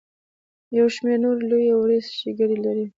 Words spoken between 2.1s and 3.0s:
ښیګړې لري.